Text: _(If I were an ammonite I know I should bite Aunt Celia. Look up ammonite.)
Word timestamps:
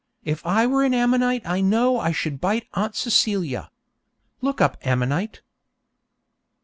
_(If 0.25 0.43
I 0.47 0.65
were 0.65 0.83
an 0.83 0.95
ammonite 0.95 1.43
I 1.45 1.61
know 1.61 1.99
I 1.99 2.11
should 2.11 2.41
bite 2.41 2.65
Aunt 2.73 2.95
Celia. 2.95 3.69
Look 4.41 4.59
up 4.59 4.77
ammonite.) 4.81 5.43